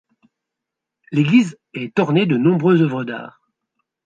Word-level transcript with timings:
L'église 1.11 1.59
est 1.75 1.99
ornée 1.99 2.25
de 2.25 2.35
nombreuses 2.35 2.81
œuvres 2.81 3.03
d'art. 3.03 3.39